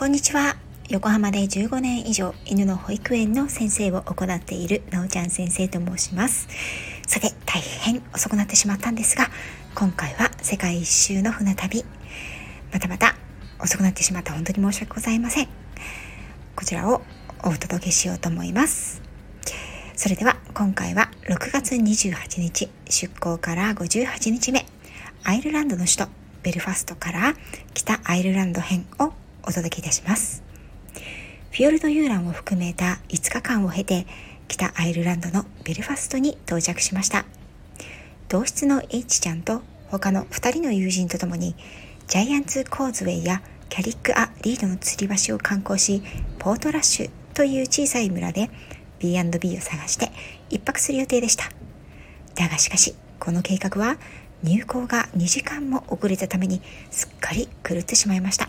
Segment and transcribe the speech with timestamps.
[0.00, 0.56] こんにちは。
[0.88, 6.48] 横浜で15年以上犬の保育園の先生を行っているなおちゃん先生と申します。
[7.06, 9.28] さて大変遅くなってしまったんですが
[9.74, 11.84] 今回は世界一周の船旅
[12.72, 13.14] またまた
[13.62, 15.48] 遅くなってしまった本当に申し訳ございません。
[16.56, 17.02] こちらを
[17.44, 19.02] お届けしようと思います。
[19.96, 24.64] それでは今回は6月28日出港から58日目
[25.24, 26.08] アイルランドの首都
[26.42, 27.34] ベルファストから
[27.74, 29.12] 北アイルランド編を
[29.44, 30.42] お届けいたします。
[31.50, 34.06] フィヨルド遊覧を含めた5日間を経て
[34.48, 37.24] 北アイルランドのベルファストに到着しました。
[38.28, 41.54] 同室の H ちゃんと他の2人の友人と共に
[42.06, 46.02] ジャイアンツコーズウェイやキャリック・ア・リードの吊り橋を観光し
[46.38, 48.50] ポートラッシュという小さい村で
[48.98, 50.10] B&B を探して
[50.50, 51.44] 1泊する予定でした。
[52.34, 53.96] だがしかしこの計画は
[54.42, 58.48] 入港が2時間も遅れたためにすっかり狂ってしまいました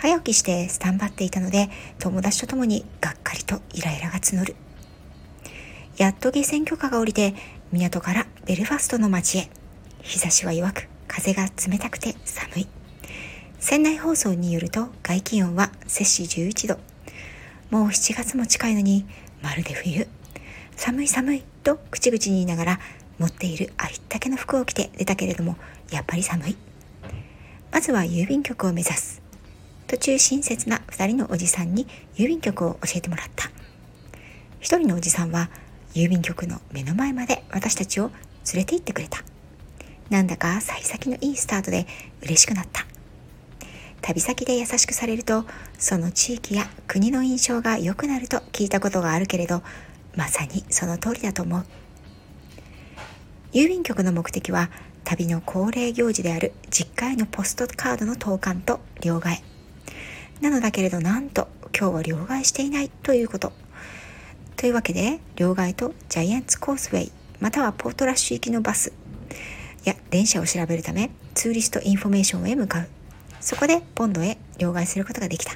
[0.00, 4.56] 早起きしてスタンバっていたので友達と共にがっかりとイライラが募る。
[5.98, 7.34] やっと下船許可が下りて
[7.70, 9.50] 港からベルファストの町へ。
[10.00, 12.68] 日差しは弱く風が冷たくて寒い。
[13.58, 16.78] 船内放送によると外気温は摂氏11度。
[17.68, 19.04] もう7月も近いのに
[19.42, 20.08] まるで冬。
[20.76, 22.80] 寒い寒いと口々に言いながら
[23.18, 25.56] 持っているありったけの服を着て出たけれども
[25.90, 26.56] やっぱり寒い。
[27.70, 29.19] まずは郵便局を目指す。
[29.90, 33.46] 途中親切な2人のおじさんに郵便局を教えてもらった。
[34.60, 35.50] 1人のおじさんは
[35.94, 38.12] 郵便局の目の前まで私たちを
[38.54, 39.24] 連れて行ってくれた。
[40.08, 41.88] なんだか幸先のいいスタートで
[42.22, 42.86] 嬉しくなった。
[44.00, 45.44] 旅先で優しくされると
[45.76, 49.60] その地域や国の印象が良くなると聞いたことがあるけれど
[50.14, 51.64] まさにその通りだと思う。
[53.52, 54.70] 郵便局の目的は
[55.02, 59.49] 旅の恒例行事である実家へのポストカードの投函と両替。
[60.40, 63.52] なのだけれどなんと今日は両替していないということ
[64.56, 68.92] というわけで両替とジャイアンツコースウェイまたはポートラッシュ行きのバス
[69.84, 72.88] や電車を調べるためツーリストインフォメーションへ向かう
[73.40, 75.52] そこでポンドへ両替することができた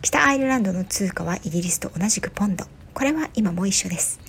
[0.00, 4.20] 北アイルランドの通貨はイギリスと同じくポンドこれは今も一緒です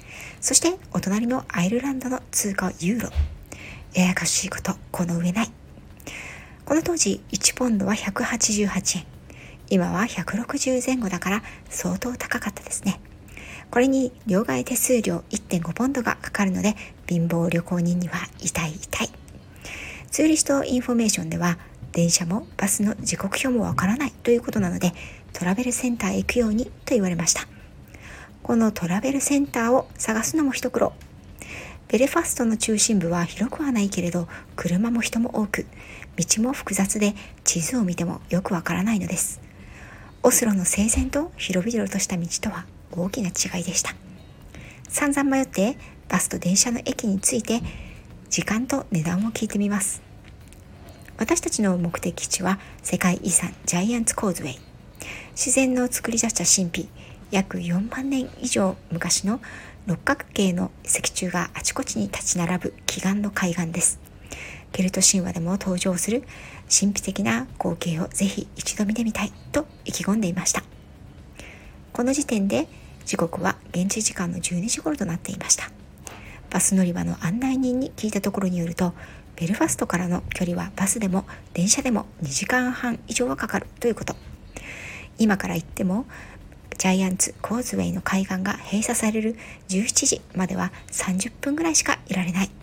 [0.44, 3.10] そしてお隣のアイルランドの通貨はユーロ。
[3.94, 5.52] ややこしいこと、この上ない。
[6.66, 9.13] この当時、1ポンドは188円。
[9.74, 13.00] 今は160前後だから相当高かったですね。
[13.72, 16.76] これに両替手数料1.5ポンドがかかるので
[17.08, 19.10] 貧乏旅行人には痛い痛い。
[20.12, 21.58] ツーリストインフォメーションでは
[21.92, 24.94] 電車もバスの時刻表もわからないということなので
[25.34, 27.48] トラベルセンターへ行くようにと言われました。
[28.44, 30.94] このトラベルセンターを探すのも一苦労
[31.88, 35.66] ベルファストの中心部は広くはないけれど車も人も多く
[36.18, 39.42] 道も複雑で地図を見てもよくわからないのです
[40.26, 43.94] オスロの整然と広々とした道とは大きな違いでした。
[44.88, 47.62] 散々迷ってバスと電車の駅に着いて
[48.30, 50.02] 時間と値段を聞いてみます。
[51.18, 54.60] 私たちの目的地は世界遺産ジャイアンツコーズウェイ。
[55.32, 56.90] 自然の作り出した神秘
[57.30, 59.42] 約4万年以上昔の
[59.88, 64.13] 六角形の石柱があちこちに立ち並ぶ奇岩の海岸です。
[64.74, 66.24] ケルト神話でも登場する
[66.68, 70.64] 神秘的な光景をぜひ一度見てみたいと意気込んでいました。
[71.94, 72.68] この時点で
[73.06, 75.70] 時刻は現地時間の12時頃となっていました。
[76.50, 78.94] バス乗り場の案内人に聞いたところによると、
[79.36, 84.16] ベルファストからの距離はバスでも電車でも2時間半以上はかかるということ。
[85.20, 86.06] 今から行っても
[86.80, 89.36] ジャイアンツコーズウェイの海岸が閉鎖される
[89.70, 92.63] 17時までは30分ぐらいしかいられない。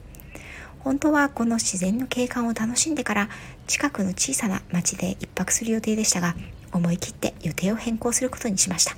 [0.80, 3.28] 本当はこの自然の景観を楽しんでから
[3.66, 6.34] 近くの小さな町で一泊する予定でしたが
[6.72, 8.96] 思い切って予定を変更することにしました。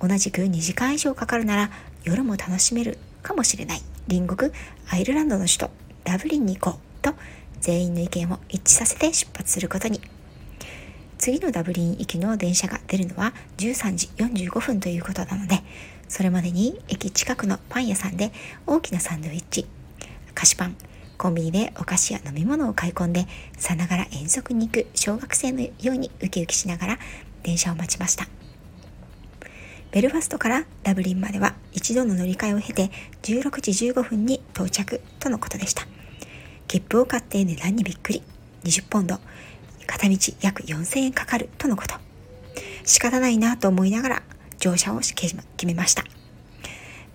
[0.00, 1.70] 同じく2時間以上かかるなら
[2.04, 3.80] 夜も楽しめるかもしれない。
[4.08, 4.52] 隣国
[4.90, 5.70] アイルランドの首都
[6.04, 7.14] ダブリンに行こうと
[7.60, 10.00] 全員の意見を一致させて出発することに。
[11.18, 15.62] 次のダブリン行きの電車が出るのは13時45分ということなので、
[16.08, 18.32] それまでに駅近くのパン屋さんで
[18.66, 19.66] 大きなサンドイッチ、
[20.46, 20.76] 菓子パン、
[21.18, 23.26] コンビニでお菓子や飲み物を買い込んで、
[23.58, 26.98] さながら遠足に行く小学生のようにウキウキしながら
[27.42, 28.28] 電車を待ちました。
[29.90, 32.90] ベルファストからダブリンまでは一度の乗り換えを経て
[33.22, 35.82] 16時15分に到着とのことでした。
[36.68, 38.22] 切符を買って値段にびっくり。
[38.62, 39.18] 20ポンド。
[39.86, 41.96] 片道約4000円かかるとのこと。
[42.84, 44.22] 仕方ないなと思いながら
[44.58, 46.04] 乗車を決めました。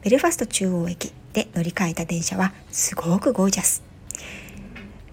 [0.01, 3.83] ベルファスト中央駅で乗り換えた電車はすごくゴージャス。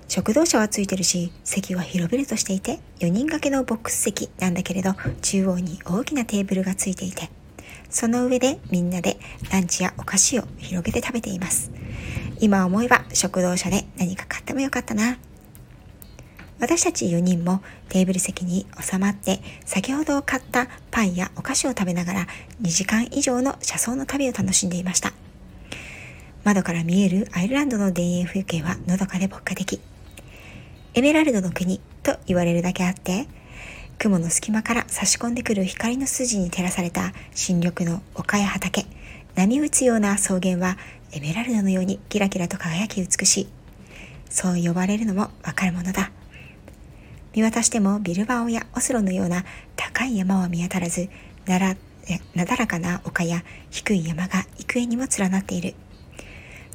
[0.09, 7.31] 食堂車はついてるし席は広々としていて4人掛けのボックス席なんだけれど中央に大きなテーブルがついていて
[7.91, 9.19] その上でみんなで
[9.53, 11.70] ランチやお菓子を広げて食べています。
[12.41, 15.19] 今思えば食堂車で何か買ってもよかったな。
[16.61, 22.26] 私たち4人もテーブル席に収まって先ほど買ったパンやお菓子を食べながら
[22.62, 25.12] 2時間以上の車窓の旅を楽しんでいました。
[26.48, 29.82] 窓から見えるアイルランドの田園風景はのどかで牧歌的。
[30.94, 33.26] エメラルドの国と言われるだけあって
[33.98, 38.86] 雲の隙間から差し込んでくる光の筋に照らされた新緑の丘や畑
[39.34, 40.78] 波打つような草原は
[41.12, 43.48] エメラルドのようにキラキラと輝き美しい。
[44.30, 46.12] そう呼ばれるのもわかるものだ。
[47.34, 49.44] 見渡してもビルバオやオスロのような
[49.76, 51.10] 高い山は見当たらず
[51.44, 51.76] なら
[52.34, 55.74] なだらかな丘や低い山が幾重にも連なっている。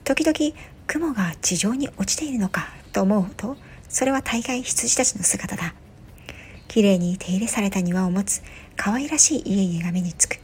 [0.03, 0.55] 時々
[0.88, 3.57] 雲が地上に落ちているのかと思うと
[3.89, 5.73] それは大概羊たちの姿だ
[6.67, 8.41] 綺麗に手入れされた庭を持つ
[8.75, 10.39] 可愛らしい家々が目につく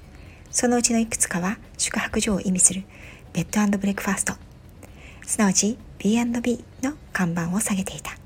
[0.52, 2.84] そのうちのいくつかは宿泊所を意味する
[3.34, 4.34] ベッドブレックファースト
[5.26, 8.20] すなわち B&B の看板を下げていた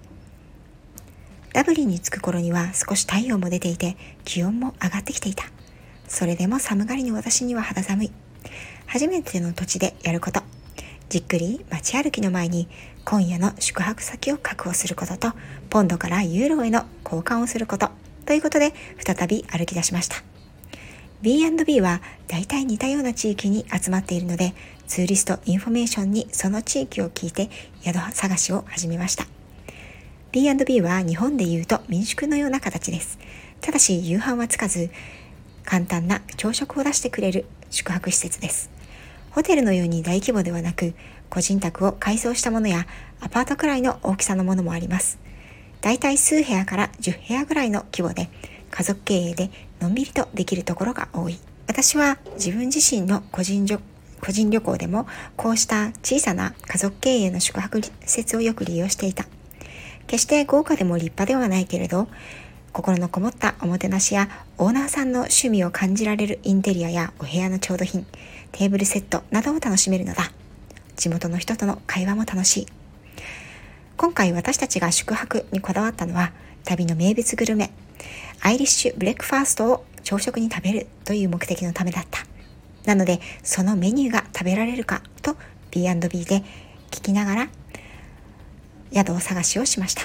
[1.54, 3.96] ダブリンに着く頃には少し太陽も出ていて
[4.26, 5.46] 気温も上がってきていた。
[6.08, 8.12] それでも寒がりの私には肌寒い。
[8.88, 10.42] 初めての土地でやること。
[11.10, 12.68] じっくり街歩きの前に
[13.06, 15.32] 今夜の宿泊先を確保することと
[15.70, 17.90] ポンドからユーロへの交換をすること
[18.26, 18.74] ということで
[19.06, 20.24] 再び歩き出しました。
[21.22, 24.54] B&B は大体似たような地域に集まっているので
[24.88, 27.50] ツーリストインフォメーションにその地域を聞いて
[27.82, 29.26] 宿探しを始めました。
[30.34, 33.20] B&B は日本でいうと民宿のような形です。
[33.62, 34.90] ただし夕飯はつかず、
[35.64, 38.70] 簡単な朝食を出してくれる宿泊施設です。
[39.34, 40.94] ホテルのように大規模ではなく、
[41.32, 42.86] 個人宅を改装したものや
[43.20, 45.18] アパートくらいの大きさのものもあります。
[45.82, 48.30] だいたい数部屋から10部屋ぐらいの規模で、
[48.70, 49.50] 家族経営で
[49.82, 51.40] のんびりとできるところが多い。
[51.66, 53.66] 私は自分自身の個人
[54.22, 59.26] 個人旅行でもこうした小さな家族経営の宿泊施設をよく利用していた。
[60.06, 62.08] 決して豪華でも立派ではないけれど、
[62.72, 68.06] 心のこもったおもてなしやオーナーさんの趣味を感じられるインテリアやお部屋の調度品、
[68.54, 70.32] テーブルセットなどを楽しめるのだ。
[70.96, 72.68] 地元の人との会話も楽しい。
[73.98, 76.32] 今回私たちが宿泊にこだわったのは
[76.64, 77.72] 旅の名物グルメ、
[78.42, 82.26] アイリッシュブレックファーストを朝食に食べるという目的のためだった。
[82.86, 85.36] なので、そのメニューが食べられるかと
[85.72, 86.44] B&B で
[86.92, 87.50] 聞きながら
[88.94, 90.04] 宿を探しをしました。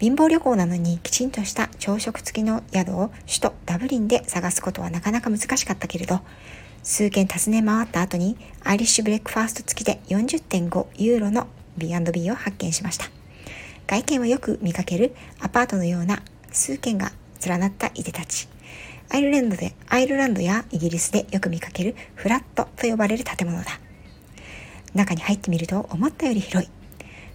[0.00, 6.20] 貧乏旅行なのにきちんとした朝食付きの宿を首都ダブリンで探すことはなかなか難しかったけれど、
[6.82, 11.46] 数軒訪ね回った後にアイリッシュブレックファースト付きで40.5ユーロの
[11.76, 13.06] B&B を発見しました。
[13.86, 16.22] 外見はよく見かけるアパートのような
[16.52, 17.12] 数軒が
[17.46, 18.48] 連なったいでたち。
[19.10, 23.80] アイルランドで、アイルランドやイギリスでよく見かけるフラットと呼ばれる建物だ。
[24.94, 26.70] 中に入ってみると思ったより広い。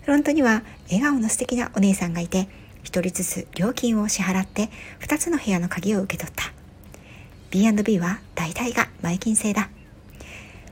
[0.01, 2.47] フロントには笑顔の素敵なお姉さんがいて、
[2.83, 4.69] 一人ずつ料金を支払って
[4.99, 6.62] 2つの部屋の鍵を受け取った。
[7.53, 9.69] B&B は大体が前金制だ。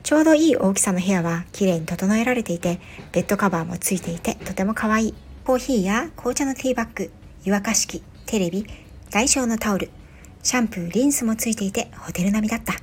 [0.02, 2.80] ちょうどいい大きさの部屋は綺麗に整えられていて、
[3.12, 5.14] ベッドカバーもついていてとても可愛い。
[5.44, 7.12] コーヒーや紅茶のティーバッグ、
[7.44, 8.66] 湯沸かし器、テレビ、
[9.12, 9.90] 大小のタオル、
[10.42, 12.74] シャンプー、リンスもついていてホテル並みだった。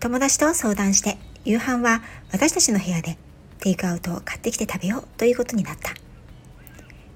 [0.00, 2.02] 友達と相談して夕飯は
[2.32, 3.16] 私たちの部屋で
[3.60, 5.94] テイクアウトを買ってきて食べようということになった。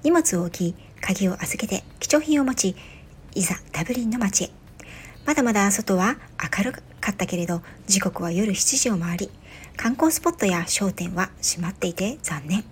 [0.03, 2.77] 荷物を置き、鍵を預けて貴重品を持ち、
[3.35, 4.56] いざダブリンの街へ。
[5.27, 6.15] まだまだ外は
[6.57, 9.29] 明るかったけれど、時刻は夜7時を回り、
[9.75, 12.63] 観光スポットや商店は閉まっていて残念。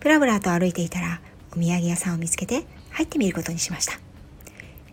[0.00, 1.20] ブラブラと歩いていたら、
[1.52, 3.98] お土産屋さんを見つけて入ってみることにしました。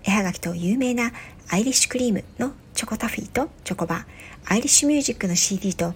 [0.04, 1.14] 絵はがきと有名な
[1.50, 4.06] アイリッシュクリームのチョコタフィーとチョコバー、
[4.48, 5.94] アイリッシュミュージックの CD と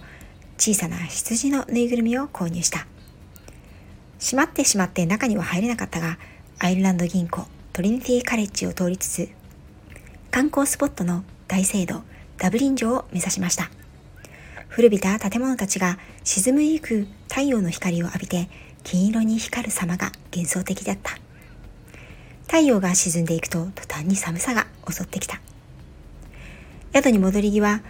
[0.56, 2.86] 小さな羊のぬいぐるみを購入した。
[4.18, 6.16] 閉まってしまって中には入れなかったが、
[6.58, 9.35] アイルランド銀行トリニティカレッジを通りつつ、
[10.36, 12.02] 観光スポットの大聖堂
[12.36, 13.70] ダブリン城を目指しました。
[14.68, 18.50] 古びた建物たちが沈むゆく太陽の光を浴びて
[18.84, 21.12] 金色に光る様が幻想的だった。
[22.42, 25.40] 太陽が沈んでいくと途端に寒さが襲ってきた。
[26.92, 27.80] 宿に戻り際、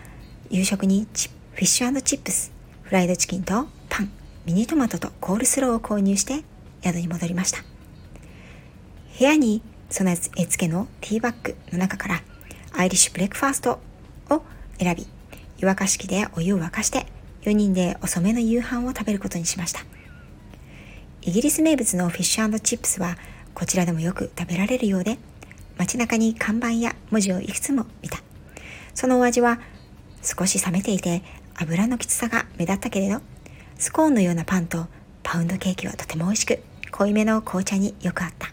[0.49, 4.13] 夕食にフィッシュチップス、フライドチキンとパン、
[4.45, 6.45] ミニトマトとコールスローを購入して
[6.85, 7.59] 宿に戻りました。
[9.19, 12.23] 部屋に備え付けのティーバッグの中から
[12.77, 13.81] アイリッシュブレックファースト
[14.31, 14.43] を
[14.79, 15.07] 選び、
[15.59, 17.07] 湯沸かし器でお湯を沸かして
[17.43, 19.81] 4人で遅めの夕飯を食べることにしました。
[21.27, 23.19] イギリス名物のフィッシュチップスは
[23.53, 25.19] こちらでもよく食べられるようで
[25.77, 28.21] 街中に看板や文字をいくつも見た
[28.95, 29.59] そのお味は
[30.23, 31.23] 少し冷めていて
[31.57, 33.23] 油のきつさが目立ったけれど
[33.77, 34.87] スコーンのようなパンと
[35.25, 38.49] パウンドケーキはとても美味しく濃いめの紅茶によくあった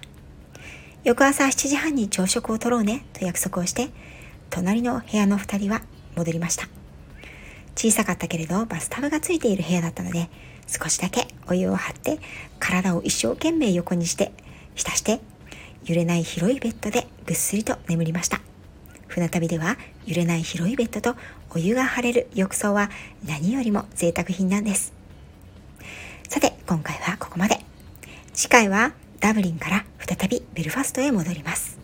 [1.03, 3.89] 翌朝7時半に朝食をとろうねと約束をして
[4.49, 5.81] 隣の部屋の2人は
[6.15, 6.69] 戻りました。
[7.75, 10.29] 小さかったけれどバスタブがついている部屋だったので
[10.65, 12.19] 少しだけお湯を張って
[12.57, 14.31] 体を一生懸命横にして
[14.75, 15.19] 浸して
[15.83, 18.39] 揺れない広いベッドでぐっすりと眠りました。
[19.07, 21.19] 船旅では揺れない広いベッドと
[21.53, 22.89] お湯が張れる浴槽は
[23.27, 24.93] 何よりも贅沢品なんです。
[26.29, 27.59] さて今回はここまで。
[28.33, 31.82] 次回はダブリンから再びベルファストへ戻ります。